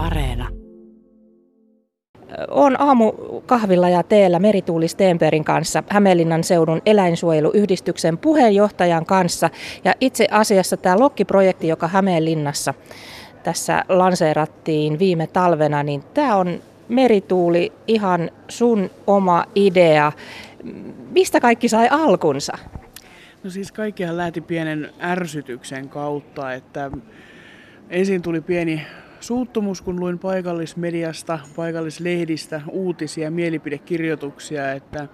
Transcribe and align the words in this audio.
Areena. 0.00 0.48
On 2.50 2.80
aamu 2.80 3.12
kahvilla 3.46 3.88
ja 3.88 4.02
teellä 4.02 4.38
Merituuli 4.38 4.88
Steenperin 4.88 5.44
kanssa 5.44 5.82
Hämeenlinnan 5.88 6.44
seudun 6.44 6.82
eläinsuojeluyhdistyksen 6.86 8.18
puheenjohtajan 8.18 9.06
kanssa. 9.06 9.50
Ja 9.84 9.94
itse 10.00 10.28
asiassa 10.30 10.76
tämä 10.76 10.98
Lokki-projekti, 10.98 11.68
joka 11.68 11.88
Hämeenlinnassa 11.88 12.74
tässä 13.42 13.84
lanseerattiin 13.88 14.98
viime 14.98 15.26
talvena, 15.26 15.82
niin 15.82 16.02
tämä 16.14 16.36
on 16.36 16.60
Merituuli 16.88 17.72
ihan 17.86 18.30
sun 18.48 18.90
oma 19.06 19.44
idea. 19.54 20.12
Mistä 21.10 21.40
kaikki 21.40 21.68
sai 21.68 21.88
alkunsa? 21.90 22.58
No 23.44 23.50
siis 23.50 23.72
kaikkihan 23.72 24.16
lähti 24.16 24.40
pienen 24.40 24.90
ärsytyksen 25.02 25.88
kautta, 25.88 26.52
että 26.52 26.90
ensin 27.90 28.22
tuli 28.22 28.40
pieni 28.40 28.86
suuttumus, 29.20 29.82
kun 29.82 30.00
luin 30.00 30.18
paikallismediasta, 30.18 31.38
paikallislehdistä 31.56 32.60
uutisia, 32.70 33.30
mielipidekirjoituksia, 33.30 34.72
että 34.72 35.08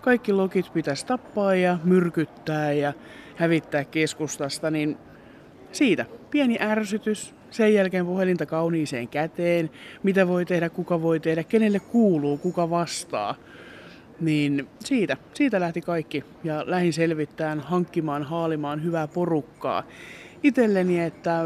kaikki 0.00 0.32
lokit 0.32 0.72
pitäisi 0.72 1.06
tappaa 1.06 1.54
ja 1.54 1.78
myrkyttää 1.84 2.72
ja 2.72 2.92
hävittää 3.36 3.84
keskustasta, 3.84 4.70
niin 4.70 4.96
siitä 5.72 6.06
pieni 6.30 6.58
ärsytys, 6.60 7.34
sen 7.50 7.74
jälkeen 7.74 8.06
puhelinta 8.06 8.46
kauniiseen 8.46 9.08
käteen, 9.08 9.70
mitä 10.02 10.28
voi 10.28 10.44
tehdä, 10.44 10.68
kuka 10.68 11.02
voi 11.02 11.20
tehdä, 11.20 11.44
kenelle 11.44 11.80
kuuluu, 11.80 12.38
kuka 12.38 12.70
vastaa. 12.70 13.34
Niin 14.20 14.68
siitä, 14.80 15.16
siitä 15.34 15.60
lähti 15.60 15.80
kaikki. 15.80 16.24
Ja 16.44 16.64
lähin 16.66 16.92
selvittämään, 16.92 17.60
hankkimaan, 17.60 18.22
haalimaan 18.22 18.84
hyvää 18.84 19.08
porukkaa. 19.08 19.86
Itselleni, 20.42 21.00
että 21.00 21.44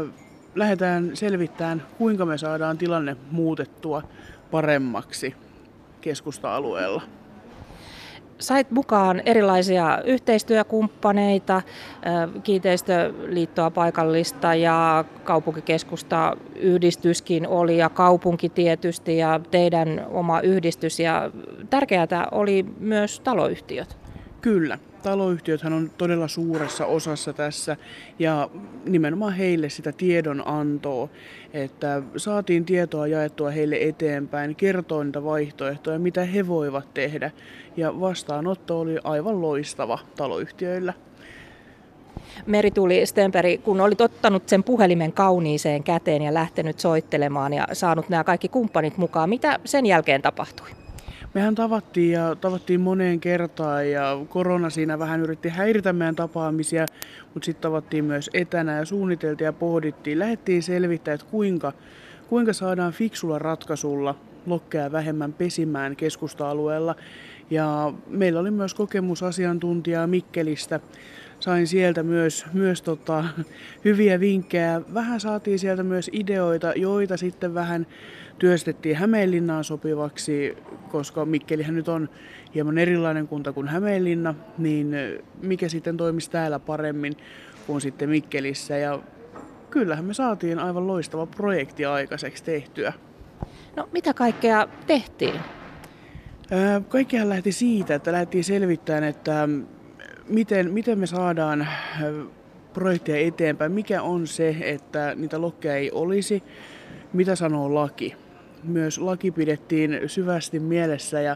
lähdetään 0.59 1.11
selvittämään, 1.13 1.83
kuinka 1.97 2.25
me 2.25 2.37
saadaan 2.37 2.77
tilanne 2.77 3.15
muutettua 3.31 4.03
paremmaksi 4.51 5.35
keskusta-alueella. 6.01 7.01
Sait 8.39 8.71
mukaan 8.71 9.21
erilaisia 9.25 10.01
yhteistyökumppaneita, 10.05 11.61
kiinteistöliittoa 12.43 13.71
paikallista 13.71 14.55
ja 14.55 15.05
kaupunkikeskusta 15.23 16.37
yhdistyskin 16.55 17.47
oli 17.47 17.77
ja 17.77 17.89
kaupunki 17.89 18.49
tietysti 18.49 19.17
ja 19.17 19.39
teidän 19.51 20.05
oma 20.09 20.41
yhdistys 20.41 20.99
ja 20.99 21.31
tärkeää 21.69 22.27
oli 22.31 22.65
myös 22.79 23.19
taloyhtiöt. 23.19 23.97
Kyllä, 24.41 24.79
taloyhtiöthän 25.07 25.73
on 25.73 25.91
todella 25.97 26.27
suuressa 26.27 26.85
osassa 26.85 27.33
tässä 27.33 27.77
ja 28.19 28.49
nimenomaan 28.85 29.33
heille 29.33 29.69
sitä 29.69 29.91
tiedonantoa, 29.91 31.09
että 31.53 32.01
saatiin 32.17 32.65
tietoa 32.65 33.07
jaettua 33.07 33.49
heille 33.49 33.77
eteenpäin, 33.81 34.55
kertoo 34.55 35.03
niitä 35.03 35.23
vaihtoehtoja, 35.23 35.99
mitä 35.99 36.23
he 36.23 36.47
voivat 36.47 36.93
tehdä 36.93 37.31
ja 37.77 37.99
vastaanotto 37.99 38.79
oli 38.79 38.97
aivan 39.03 39.41
loistava 39.41 39.99
taloyhtiöillä. 40.15 40.93
Merituli 42.45 43.05
Stenperi, 43.05 43.57
kun 43.57 43.81
olit 43.81 44.01
ottanut 44.01 44.49
sen 44.49 44.63
puhelimen 44.63 45.13
kauniiseen 45.13 45.83
käteen 45.83 46.21
ja 46.21 46.33
lähtenyt 46.33 46.79
soittelemaan 46.79 47.53
ja 47.53 47.67
saanut 47.73 48.09
nämä 48.09 48.23
kaikki 48.23 48.47
kumppanit 48.47 48.97
mukaan, 48.97 49.29
mitä 49.29 49.59
sen 49.65 49.85
jälkeen 49.85 50.21
tapahtui? 50.21 50.86
Mehän 51.37 51.55
tavattiin 51.55 52.11
ja 52.11 52.35
tavattiin 52.35 52.81
moneen 52.81 53.19
kertaan 53.19 53.91
ja 53.91 54.25
korona 54.29 54.69
siinä 54.69 54.99
vähän 54.99 55.21
yritti 55.21 55.49
häiritä 55.49 55.93
meidän 55.93 56.15
tapaamisia, 56.15 56.85
mutta 57.33 57.45
sitten 57.45 57.61
tavattiin 57.61 58.05
myös 58.05 58.29
etänä 58.33 58.77
ja 58.77 58.85
suunniteltiin 58.85 59.45
ja 59.45 59.53
pohdittiin. 59.53 60.19
Lähdettiin 60.19 60.63
selvittämään, 60.63 61.15
että 61.15 61.31
kuinka, 61.31 61.73
kuinka 62.29 62.53
saadaan 62.53 62.93
fiksulla 62.93 63.39
ratkaisulla 63.39 64.15
lokkeja 64.45 64.91
vähemmän 64.91 65.33
pesimään 65.33 65.95
keskusta-alueella. 65.95 66.95
Ja 67.49 67.93
meillä 68.07 68.39
oli 68.39 68.51
myös 68.51 68.73
kokemusasiantuntijaa 68.73 70.07
Mikkelistä. 70.07 70.79
Sain 71.39 71.67
sieltä 71.67 72.03
myös, 72.03 72.45
myös 72.53 72.81
tota, 72.81 73.23
hyviä 73.85 74.19
vinkkejä. 74.19 74.81
Vähän 74.93 75.19
saatiin 75.19 75.59
sieltä 75.59 75.83
myös 75.83 76.09
ideoita, 76.13 76.73
joita 76.75 77.17
sitten 77.17 77.53
vähän 77.53 77.87
työstettiin 78.39 78.95
Hämeenlinnaan 78.95 79.63
sopivaksi, 79.63 80.57
koska 80.89 81.25
Mikkelihän 81.25 81.75
nyt 81.75 81.87
on 81.87 82.09
hieman 82.55 82.77
erilainen 82.77 83.27
kunta 83.27 83.53
kuin 83.53 83.67
Hämeenlinna, 83.67 84.35
niin 84.57 84.95
mikä 85.41 85.69
sitten 85.69 85.97
toimisi 85.97 86.31
täällä 86.31 86.59
paremmin 86.59 87.13
kuin 87.67 87.81
sitten 87.81 88.09
Mikkelissä. 88.09 88.77
Ja 88.77 88.99
kyllähän 89.69 90.05
me 90.05 90.13
saatiin 90.13 90.59
aivan 90.59 90.87
loistava 90.87 91.25
projekti 91.25 91.85
aikaiseksi 91.85 92.43
tehtyä. 92.43 92.93
No 93.75 93.89
mitä 93.91 94.13
kaikkea 94.13 94.67
tehtiin? 94.87 95.33
Kaikkihan 96.89 97.29
lähti 97.29 97.51
siitä, 97.51 97.95
että 97.95 98.11
lähdettiin 98.11 98.43
selvittämään, 98.43 99.03
että 99.03 99.49
miten, 100.29 100.73
miten 100.73 100.99
me 100.99 101.07
saadaan 101.07 101.67
projekteja 102.73 103.27
eteenpäin, 103.27 103.71
mikä 103.71 104.01
on 104.01 104.27
se, 104.27 104.55
että 104.61 105.13
niitä 105.15 105.41
lokkeja 105.41 105.75
ei 105.75 105.91
olisi, 105.91 106.43
mitä 107.13 107.35
sanoo 107.35 107.75
laki? 107.75 108.15
Myös 108.63 108.97
laki 108.97 109.31
pidettiin 109.31 109.99
syvästi 110.07 110.59
mielessä 110.59 111.21
ja 111.21 111.35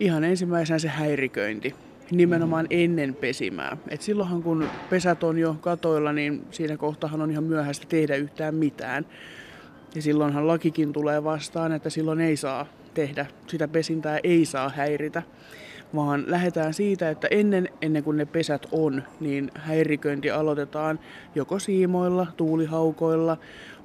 ihan 0.00 0.24
ensimmäisenä 0.24 0.78
se 0.78 0.88
häiriköinti 0.88 1.74
nimenomaan 2.10 2.66
ennen 2.70 3.14
pesimää. 3.14 3.76
Et 3.88 4.02
silloinhan 4.02 4.42
kun 4.42 4.68
pesät 4.90 5.24
on 5.24 5.38
jo 5.38 5.56
katoilla, 5.60 6.12
niin 6.12 6.46
siinä 6.50 6.76
kohtahan 6.76 7.22
on 7.22 7.30
ihan 7.30 7.44
myöhäistä 7.44 7.86
tehdä 7.88 8.16
yhtään 8.16 8.54
mitään. 8.54 9.06
Ja 9.94 10.02
silloinhan 10.02 10.46
lakikin 10.46 10.92
tulee 10.92 11.24
vastaan, 11.24 11.72
että 11.72 11.90
silloin 11.90 12.20
ei 12.20 12.36
saa 12.36 12.66
tehdä, 12.94 13.26
sitä 13.46 13.68
pesintää 13.68 14.18
ei 14.24 14.44
saa 14.44 14.68
häiritä 14.68 15.22
vaan 15.94 16.24
lähdetään 16.26 16.74
siitä, 16.74 17.10
että 17.10 17.28
ennen, 17.30 17.68
ennen 17.82 18.04
kuin 18.04 18.16
ne 18.16 18.24
pesät 18.24 18.66
on, 18.72 19.02
niin 19.20 19.50
häiriköinti 19.54 20.30
aloitetaan 20.30 21.00
joko 21.34 21.58
siimoilla, 21.58 22.26
tuulihaukoilla, 22.36 23.36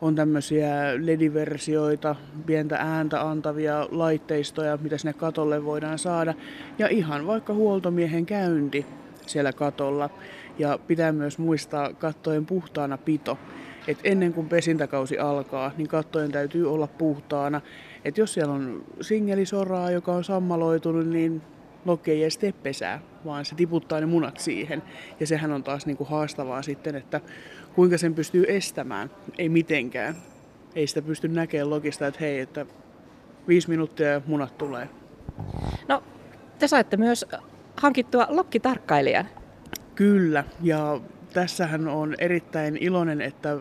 on 0.01 0.15
tämmöisiä 0.15 0.71
lediversioita, 0.97 2.15
pientä 2.45 2.75
ääntä 2.75 3.21
antavia 3.29 3.87
laitteistoja, 3.91 4.77
mitä 4.81 4.97
sinne 4.97 5.13
katolle 5.13 5.65
voidaan 5.65 5.99
saada, 5.99 6.33
ja 6.79 6.87
ihan 6.87 7.27
vaikka 7.27 7.53
huoltomiehen 7.53 8.25
käynti 8.25 8.85
siellä 9.25 9.53
katolla. 9.53 10.09
Ja 10.59 10.79
pitää 10.87 11.11
myös 11.11 11.37
muistaa 11.37 11.93
kattojen 11.93 12.45
puhtaana 12.45 12.97
pito. 12.97 13.37
Et 13.87 13.97
ennen 14.03 14.33
kuin 14.33 14.49
pesintäkausi 14.49 15.19
alkaa, 15.19 15.71
niin 15.77 15.87
kattojen 15.87 16.31
täytyy 16.31 16.73
olla 16.73 16.87
puhtaana. 16.87 17.61
Et 18.05 18.17
jos 18.17 18.33
siellä 18.33 18.53
on 18.53 18.83
singelisoraa, 19.01 19.91
joka 19.91 20.11
on 20.11 20.23
sammaloitunut, 20.23 21.07
niin 21.07 21.41
Loki 21.87 22.11
ei 22.11 22.21
edes 22.21 22.37
tee 22.37 22.51
pesää, 22.51 22.99
vaan 23.25 23.45
se 23.45 23.55
tiputtaa 23.55 23.99
ne 23.99 24.05
munat 24.05 24.39
siihen. 24.39 24.83
Ja 25.19 25.27
sehän 25.27 25.51
on 25.51 25.63
taas 25.63 25.85
niin 25.85 25.97
kuin 25.97 26.09
haastavaa 26.09 26.61
sitten, 26.61 26.95
että 26.95 27.21
kuinka 27.75 27.97
sen 27.97 28.15
pystyy 28.15 28.45
estämään. 28.47 29.11
Ei 29.37 29.49
mitenkään. 29.49 30.15
Ei 30.75 30.87
sitä 30.87 31.01
pysty 31.01 31.27
näkemään 31.27 31.69
logista, 31.69 32.07
että 32.07 32.19
hei, 32.19 32.39
että 32.39 32.65
viisi 33.47 33.69
minuuttia 33.69 34.07
ja 34.07 34.21
munat 34.25 34.57
tulee. 34.57 34.89
No, 35.87 36.03
te 36.59 36.67
saitte 36.67 36.97
myös 36.97 37.25
hankittua 37.75 38.27
lokkitarkkailijan. 38.29 39.25
Kyllä, 39.95 40.43
ja 40.61 41.01
tässähän 41.33 41.87
on 41.87 42.15
erittäin 42.17 42.77
iloinen, 42.77 43.21
että 43.21 43.57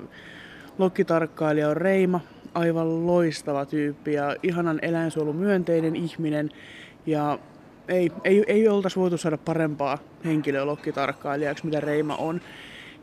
lokkitarkkailija 0.79 1.69
on 1.69 1.77
Reima, 1.77 2.21
aivan 2.55 3.07
loistava 3.07 3.67
tyyppi 3.67 4.13
ja 4.13 4.37
ihanan 4.43 4.79
eläinsuojelumyönteinen 4.83 5.97
ihminen. 5.97 6.51
Ja 7.07 7.39
ei, 7.89 8.13
ei, 8.25 8.45
ei 8.47 8.69
oltaisi 8.69 9.01
voitu 9.01 9.19
saada 9.19 9.39
parempaa 9.39 9.99
henkilöä 10.25 10.67
lokkitarkkailijaksi, 10.67 11.67
mitä 11.67 11.81
Reima 11.81 12.17
on. 12.17 12.41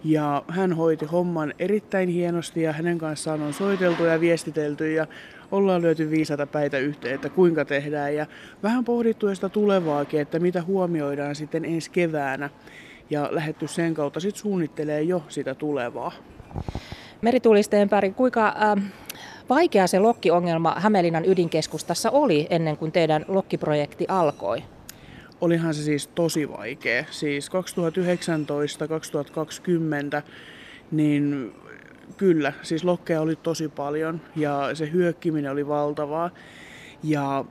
Ja 0.04 0.44
hän 0.48 0.74
hoiti 0.74 1.06
homman 1.06 1.54
erittäin 1.60 2.10
hienosti 2.10 2.62
ja 2.62 2.74
hänen 2.74 2.98
kanssaan 2.98 3.42
on 3.42 3.54
soiteltu 3.54 4.04
ja 4.06 4.20
viestitelty 4.20 4.94
ja 4.94 5.08
ollaan 5.52 5.82
löyty 5.82 6.10
viisata 6.10 6.48
päitä 6.48 6.78
yhteen, 6.78 7.16
että 7.16 7.30
kuinka 7.30 7.66
tehdään. 7.66 8.16
Ja 8.16 8.26
vähän 8.64 8.84
pohdittu 8.84 9.36
sitä 9.36 9.50
tulevaakin, 9.50 10.22
että 10.22 10.40
mitä 10.40 10.62
huomioidaan 10.62 11.36
sitten 11.36 11.66
ensi 11.66 11.92
keväänä. 11.92 12.50
Ja 13.10 13.30
lähetty 13.32 13.68
sen 13.68 13.94
kautta 13.94 14.20
sitten 14.20 14.42
suunnittelee 14.42 15.02
jo 15.02 15.24
sitä 15.30 15.56
tulevaa. 15.56 16.12
Merituulisteen 17.22 17.90
päri, 17.90 18.12
kuinka 18.12 18.48
äh, 18.48 18.84
vaikea 19.50 19.88
se 19.88 20.00
lokkiongelma 20.00 20.76
Hämeenlinnan 20.78 21.26
ydinkeskustassa 21.26 22.12
oli 22.12 22.48
ennen 22.50 22.78
kuin 22.78 22.92
teidän 22.92 23.26
lokkiprojekti 23.28 24.06
alkoi? 24.08 24.64
Olihan 25.42 25.74
se 25.74 25.84
siis 25.84 26.08
tosi 26.08 26.50
vaikea. 26.50 27.06
Siis 27.12 27.50
2019-2020, 27.50 27.52
niin 30.92 31.54
kyllä, 32.18 32.54
siis 32.62 32.84
lokkeja 32.84 33.22
oli 33.22 33.36
tosi 33.36 33.70
paljon 33.70 34.22
ja 34.36 34.70
se 34.74 34.92
hyökkiminen 34.92 35.52
oli 35.52 35.68
valtavaa. 35.68 36.30
Ja 37.04 37.46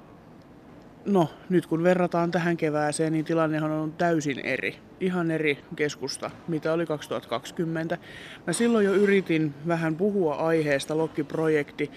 no, 1.05 1.31
nyt 1.49 1.67
kun 1.67 1.83
verrataan 1.83 2.31
tähän 2.31 2.57
kevääseen, 2.57 3.13
niin 3.13 3.25
tilannehan 3.25 3.71
on 3.71 3.93
täysin 3.93 4.41
eri. 4.41 4.79
Ihan 5.01 5.31
eri 5.31 5.59
keskusta, 5.77 6.31
mitä 6.49 6.73
oli 6.73 6.87
2020. 6.87 7.99
Mä 8.47 8.53
silloin 8.53 8.87
jo 8.87 8.95
yritin 8.95 9.55
vähän 9.67 9.97
puhua 9.97 10.35
aiheesta 10.35 10.97
Lokki-projekti 10.97 11.91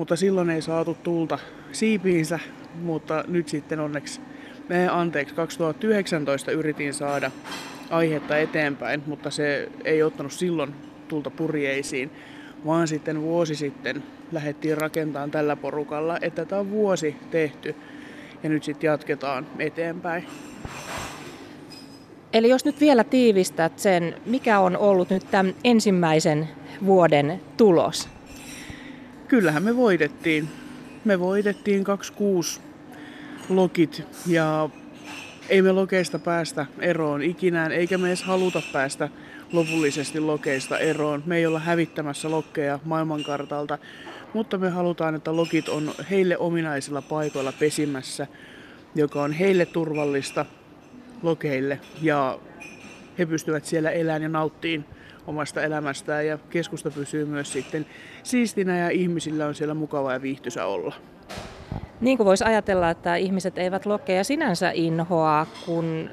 mutta 0.00 0.16
silloin 0.16 0.50
ei 0.50 0.62
saatu 0.62 0.96
tulta 1.02 1.38
siipiinsä, 1.72 2.38
mutta 2.74 3.24
nyt 3.28 3.48
sitten 3.48 3.80
onneksi, 3.80 4.20
me 4.70 4.88
anteeksi, 4.88 5.34
2019 5.34 6.52
yritin 6.52 6.94
saada 6.94 7.30
aihetta 7.90 8.38
eteenpäin, 8.38 9.02
mutta 9.06 9.30
se 9.30 9.68
ei 9.84 10.02
ottanut 10.02 10.32
silloin 10.32 10.74
tulta 11.08 11.30
purjeisiin, 11.30 12.10
vaan 12.66 12.88
sitten 12.88 13.22
vuosi 13.22 13.54
sitten 13.54 14.02
lähdettiin 14.32 14.78
rakentamaan 14.78 15.30
tällä 15.30 15.56
porukalla, 15.56 16.18
että 16.22 16.44
tämä 16.44 16.60
on 16.60 16.70
vuosi 16.70 17.16
tehty 17.30 17.74
ja 18.42 18.48
nyt 18.48 18.64
sitten 18.64 18.88
jatketaan 18.88 19.46
eteenpäin. 19.58 20.26
Eli 22.32 22.48
jos 22.48 22.64
nyt 22.64 22.80
vielä 22.80 23.04
tiivistät 23.04 23.78
sen, 23.78 24.14
mikä 24.26 24.60
on 24.60 24.76
ollut 24.76 25.10
nyt 25.10 25.30
tämän 25.30 25.54
ensimmäisen 25.64 26.48
vuoden 26.86 27.40
tulos? 27.56 28.08
Kyllähän 29.28 29.62
me 29.62 29.76
voitettiin. 29.76 30.48
Me 31.04 31.20
voitettiin 31.20 31.84
26 31.84 32.60
lokit 33.50 34.02
ja 34.26 34.70
ei 35.48 35.62
me 35.62 35.72
lokeista 35.72 36.18
päästä 36.18 36.66
eroon 36.78 37.22
ikinään, 37.22 37.72
eikä 37.72 37.98
me 37.98 38.08
edes 38.08 38.22
haluta 38.22 38.62
päästä 38.72 39.08
lopullisesti 39.52 40.20
lokeista 40.20 40.78
eroon. 40.78 41.22
Me 41.26 41.36
ei 41.36 41.46
olla 41.46 41.58
hävittämässä 41.58 42.30
lokkeja 42.30 42.78
maailmankartalta, 42.84 43.78
mutta 44.34 44.58
me 44.58 44.70
halutaan, 44.70 45.14
että 45.14 45.36
lokit 45.36 45.68
on 45.68 45.94
heille 46.10 46.38
ominaisilla 46.38 47.02
paikoilla 47.02 47.52
pesimässä, 47.52 48.26
joka 48.94 49.22
on 49.22 49.32
heille 49.32 49.66
turvallista 49.66 50.46
lokeille 51.22 51.80
ja 52.02 52.38
he 53.18 53.26
pystyvät 53.26 53.64
siellä 53.64 53.90
elämään 53.90 54.22
ja 54.22 54.28
nauttiin 54.28 54.84
omasta 55.26 55.62
elämästään 55.62 56.26
ja 56.26 56.38
keskusta 56.50 56.90
pysyy 56.90 57.24
myös 57.24 57.52
sitten 57.52 57.86
siistinä 58.22 58.78
ja 58.78 58.90
ihmisillä 58.90 59.46
on 59.46 59.54
siellä 59.54 59.74
mukava 59.74 60.12
ja 60.12 60.22
viihtysä 60.22 60.66
olla. 60.66 60.94
Niin 62.00 62.16
kuin 62.16 62.24
voisi 62.24 62.44
ajatella, 62.44 62.90
että 62.90 63.16
ihmiset 63.16 63.58
eivät 63.58 63.86
lokkeja 63.86 64.24
sinänsä 64.24 64.70
inhoa, 64.74 65.46
kun 65.66 66.10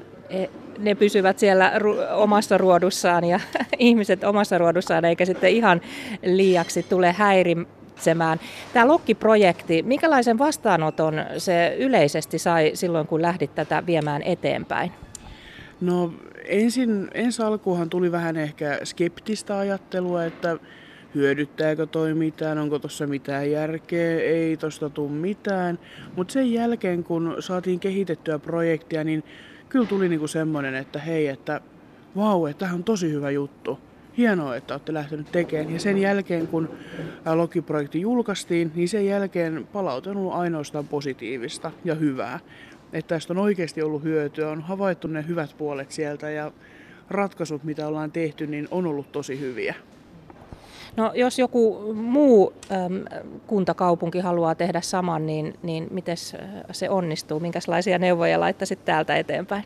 ne 0.78 0.94
pysyvät 0.94 1.38
siellä 1.38 1.72
omassa 2.14 2.58
ruodussaan 2.58 3.24
ja 3.24 3.40
ihmiset 3.78 4.24
omassa 4.24 4.58
ruodussaan, 4.58 5.04
eikä 5.04 5.24
sitten 5.24 5.50
ihan 5.50 5.80
liiaksi 6.22 6.82
tule 6.82 7.12
häiritsemään. 7.12 8.40
Tämä 8.72 8.88
Lokki-projekti, 8.88 9.82
minkälaisen 9.82 10.38
vastaanoton 10.38 11.14
se 11.38 11.76
yleisesti 11.78 12.38
sai 12.38 12.70
silloin, 12.74 13.06
kun 13.06 13.22
lähdit 13.22 13.54
tätä 13.54 13.86
viemään 13.86 14.22
eteenpäin? 14.22 14.92
No 15.80 16.12
ensin, 16.44 17.08
ensi 17.14 17.42
alkuunhan 17.42 17.90
tuli 17.90 18.12
vähän 18.12 18.36
ehkä 18.36 18.78
skeptistä 18.84 19.58
ajattelua, 19.58 20.24
että 20.24 20.56
hyödyttääkö 21.14 21.86
toi 21.86 22.14
mitään, 22.14 22.58
onko 22.58 22.78
tuossa 22.78 23.06
mitään 23.06 23.50
järkeä, 23.50 24.20
ei 24.20 24.56
tosta 24.56 24.90
tule 24.90 25.10
mitään. 25.10 25.78
Mutta 26.16 26.32
sen 26.32 26.52
jälkeen, 26.52 27.04
kun 27.04 27.36
saatiin 27.40 27.80
kehitettyä 27.80 28.38
projektia, 28.38 29.04
niin 29.04 29.24
kyllä 29.68 29.86
tuli 29.86 30.08
niinku 30.08 30.26
semmoinen, 30.26 30.74
että 30.74 30.98
hei, 30.98 31.26
että 31.26 31.60
vau, 32.16 32.46
että 32.46 32.64
tämä 32.66 32.74
on 32.74 32.84
tosi 32.84 33.12
hyvä 33.12 33.30
juttu. 33.30 33.78
Hienoa, 34.16 34.56
että 34.56 34.74
olette 34.74 34.94
lähtenyt 34.94 35.32
tekemään. 35.32 35.72
Ja 35.72 35.80
sen 35.80 35.98
jälkeen, 35.98 36.46
kun 36.46 36.68
Loki-projekti 37.34 38.00
julkaistiin, 38.00 38.72
niin 38.74 38.88
sen 38.88 39.06
jälkeen 39.06 39.68
palaute 39.72 40.10
on 40.10 40.16
ollut 40.16 40.32
ainoastaan 40.32 40.88
positiivista 40.88 41.72
ja 41.84 41.94
hyvää. 41.94 42.40
Että 42.92 43.14
tästä 43.14 43.32
on 43.32 43.38
oikeasti 43.38 43.82
ollut 43.82 44.02
hyötyä, 44.02 44.50
on 44.50 44.62
havaittu 44.62 45.08
ne 45.08 45.24
hyvät 45.28 45.54
puolet 45.58 45.90
sieltä 45.90 46.30
ja 46.30 46.52
ratkaisut, 47.10 47.64
mitä 47.64 47.88
ollaan 47.88 48.12
tehty, 48.12 48.46
niin 48.46 48.68
on 48.70 48.86
ollut 48.86 49.12
tosi 49.12 49.40
hyviä. 49.40 49.74
No 50.96 51.12
jos 51.14 51.38
joku 51.38 51.94
muu 51.94 52.52
äm, 52.72 53.04
kuntakaupunki 53.46 54.20
haluaa 54.20 54.54
tehdä 54.54 54.80
saman, 54.80 55.26
niin, 55.26 55.54
niin 55.62 55.86
miten 55.90 56.16
se 56.72 56.90
onnistuu? 56.90 57.40
Minkälaisia 57.40 57.98
neuvoja 57.98 58.40
laittaisit 58.40 58.84
täältä 58.84 59.16
eteenpäin? 59.16 59.64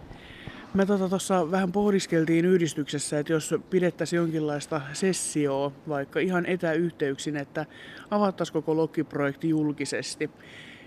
Me 0.75 0.87
tuossa 0.87 1.09
tota, 1.09 1.51
vähän 1.51 1.73
pohdiskeltiin 1.73 2.45
yhdistyksessä, 2.45 3.19
että 3.19 3.33
jos 3.33 3.55
pidettäisiin 3.71 4.19
jonkinlaista 4.19 4.81
sessioa, 4.93 5.73
vaikka 5.89 6.21
ihan 6.21 6.47
etäyhteyksin, 6.47 7.37
että 7.37 7.67
avattaisiin 8.11 8.53
koko 8.55 8.77
Lokki-projekti 8.77 9.49
julkisesti 9.49 10.31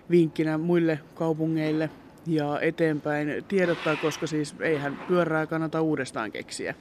vinkkinä 0.09 0.57
muille 0.57 0.99
kaupungeille 1.15 1.89
ja 2.27 2.59
eteenpäin 2.59 3.45
tiedottaa, 3.47 3.95
koska 3.95 4.27
siis 4.27 4.55
eihän 4.59 4.99
pyörää 5.07 5.45
kannata 5.45 5.81
uudestaan 5.81 6.31
keksiä 6.31 6.75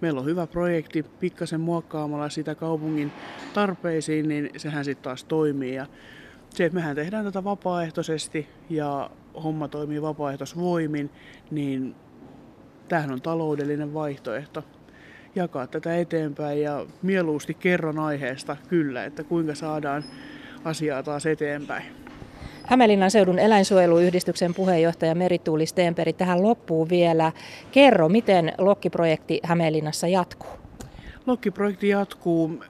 meillä 0.00 0.20
on 0.20 0.26
hyvä 0.26 0.46
projekti, 0.46 1.02
pikkasen 1.02 1.60
muokkaamalla 1.60 2.28
sitä 2.28 2.54
kaupungin 2.54 3.12
tarpeisiin, 3.54 4.28
niin 4.28 4.50
sehän 4.56 4.84
sitten 4.84 5.04
taas 5.04 5.24
toimii. 5.24 5.74
Ja 5.74 5.86
se, 6.50 6.64
että 6.64 6.74
mehän 6.74 6.96
tehdään 6.96 7.24
tätä 7.24 7.44
vapaaehtoisesti 7.44 8.48
ja 8.70 9.10
homma 9.42 9.68
toimii 9.68 10.02
vapaaehtoisvoimin, 10.02 11.10
niin 11.50 11.94
tämähän 12.88 13.12
on 13.12 13.22
taloudellinen 13.22 13.94
vaihtoehto 13.94 14.64
jakaa 15.34 15.66
tätä 15.66 15.96
eteenpäin 15.96 16.62
ja 16.62 16.86
mieluusti 17.02 17.54
kerron 17.54 17.98
aiheesta 17.98 18.56
kyllä, 18.68 19.04
että 19.04 19.24
kuinka 19.24 19.54
saadaan 19.54 20.04
asiaa 20.64 21.02
taas 21.02 21.26
eteenpäin. 21.26 22.07
Hämeenlinnan 22.68 23.10
seudun 23.10 23.38
eläinsuojeluyhdistyksen 23.38 24.54
puheenjohtaja 24.54 25.14
Merituuli 25.14 25.66
Steenperi 25.66 26.12
tähän 26.12 26.42
loppuun 26.42 26.88
vielä. 26.88 27.32
Kerro, 27.72 28.08
miten 28.08 28.52
Lokki-projekti 28.58 29.40
Hämeenlinnassa 29.42 30.06
jatkuu? 30.08 30.50
Lokki-projekti 31.26 31.88
jatkuu. 31.88 32.64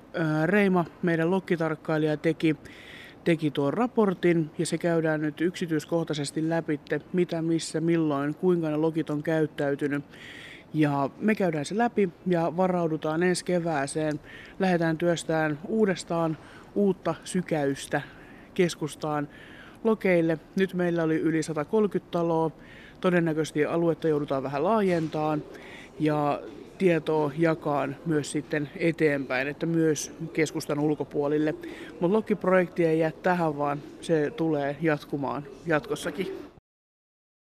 Reima, 0.45 0.85
meidän 1.03 1.31
lokkitarkkailija, 1.31 2.17
teki, 2.17 2.57
teki 3.25 3.51
tuon 3.51 3.75
raportin 3.75 4.51
ja 4.59 4.67
se 4.67 4.79
käydään 4.79 5.21
nyt 5.21 5.41
yksityiskohtaisesti 5.41 6.49
läpi, 6.49 6.81
mitä, 7.13 7.43
missä, 7.43 7.81
milloin, 7.81 8.35
kuinka 8.35 8.71
ne 8.71 8.77
lokit 8.77 9.11
on 9.11 9.23
käyttäytynyt. 9.23 10.05
Ja 10.75 11.11
me 11.21 11.35
käydään 11.35 11.65
se 11.65 11.79
läpi 11.79 12.09
ja 12.27 12.57
varaudutaan 12.57 13.23
ensi 13.23 13.45
kevääseen. 13.45 14.21
Lähdetään 14.59 14.99
työstään 14.99 15.59
uudestaan 15.69 16.39
uutta 16.75 17.15
sykäystä 17.25 18.01
keskustaan 18.55 19.29
lokeille. 19.85 20.39
Nyt 20.57 20.75
meillä 20.75 21.03
oli 21.03 21.17
yli 21.17 21.43
130 21.43 22.11
taloa. 22.11 22.51
Todennäköisesti 23.01 23.65
aluetta 23.65 24.09
joudutaan 24.09 24.43
vähän 24.43 24.65
laajentamaan 24.65 25.43
ja 26.01 26.41
tietoa 26.79 27.33
jakaa 27.39 27.89
myös 28.07 28.33
sitten 28.33 28.71
eteenpäin, 28.77 29.49
että 29.49 29.67
myös 29.67 30.13
keskustan 30.33 30.79
ulkopuolille. 30.79 31.55
Mutta 32.01 32.17
Lokki-projekti 32.17 32.85
ei 32.85 32.99
jää 32.99 33.13
tähän, 33.23 33.59
vaan 33.59 33.83
se 34.01 34.33
tulee 34.37 34.77
jatkumaan 34.81 35.43
jatkossakin. 35.67 36.48